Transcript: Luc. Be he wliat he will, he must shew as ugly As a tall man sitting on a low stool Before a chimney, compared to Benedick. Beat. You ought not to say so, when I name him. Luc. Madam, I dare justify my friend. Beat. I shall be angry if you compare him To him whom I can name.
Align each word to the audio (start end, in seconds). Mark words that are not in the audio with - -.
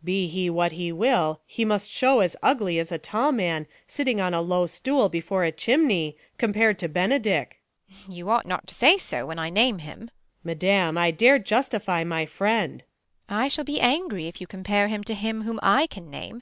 Luc. 0.00 0.04
Be 0.06 0.26
he 0.26 0.48
wliat 0.48 0.70
he 0.70 0.90
will, 0.90 1.42
he 1.44 1.66
must 1.66 1.90
shew 1.90 2.22
as 2.22 2.34
ugly 2.42 2.78
As 2.78 2.90
a 2.90 2.96
tall 2.96 3.30
man 3.30 3.66
sitting 3.86 4.22
on 4.22 4.32
a 4.32 4.40
low 4.40 4.64
stool 4.64 5.10
Before 5.10 5.44
a 5.44 5.52
chimney, 5.52 6.16
compared 6.38 6.78
to 6.78 6.88
Benedick. 6.88 7.60
Beat. 7.86 7.96
You 8.16 8.30
ought 8.30 8.46
not 8.46 8.66
to 8.68 8.74
say 8.74 8.96
so, 8.96 9.26
when 9.26 9.38
I 9.38 9.50
name 9.50 9.80
him. 9.80 10.00
Luc. 10.00 10.10
Madam, 10.62 10.96
I 10.96 11.10
dare 11.10 11.38
justify 11.38 12.04
my 12.04 12.24
friend. 12.24 12.78
Beat. 13.28 13.34
I 13.34 13.48
shall 13.48 13.64
be 13.64 13.82
angry 13.82 14.28
if 14.28 14.40
you 14.40 14.46
compare 14.46 14.88
him 14.88 15.04
To 15.04 15.12
him 15.14 15.42
whom 15.42 15.60
I 15.62 15.88
can 15.88 16.10
name. 16.10 16.40